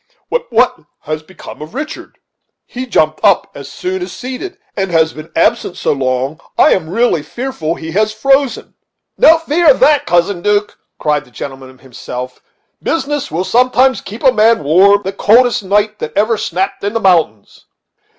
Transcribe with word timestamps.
"But 0.31 0.51
what 0.51 0.79
has 1.01 1.21
become 1.21 1.61
of 1.61 1.75
Richard? 1.75 2.17
he 2.65 2.87
jumped 2.87 3.19
up 3.23 3.51
as 3.53 3.71
soon 3.71 4.01
as 4.01 4.11
seated, 4.11 4.57
and 4.75 4.89
has 4.89 5.13
been 5.13 5.31
absent 5.35 5.77
so 5.77 5.91
long 5.93 6.37
that 6.37 6.43
I 6.63 6.71
am 6.73 6.89
really 6.89 7.21
fearful 7.21 7.75
he 7.75 7.91
has 7.91 8.11
frozen." 8.11 8.73
"No 9.19 9.37
fear 9.37 9.69
of 9.69 9.79
that, 9.81 10.07
Cousin 10.07 10.41
'Duke," 10.41 10.75
cried 10.97 11.23
the 11.25 11.29
gentleman 11.29 11.77
himself; 11.77 12.41
"business 12.81 13.29
will 13.29 13.43
sometimes 13.43 14.01
keep 14.01 14.23
a 14.23 14.31
man 14.31 14.63
warm 14.63 15.03
the 15.03 15.13
coldest 15.13 15.61
night 15.61 15.99
that 15.99 16.17
ever 16.17 16.35
snapt 16.35 16.83
in 16.83 16.93
the 16.93 16.99
mountains. 16.99 17.67